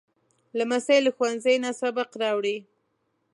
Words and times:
لمسی 0.57 0.97
له 1.05 1.11
ښوونځي 1.15 1.55
نه 1.63 1.71
سبق 1.81 2.09
راوړي. 2.21 2.57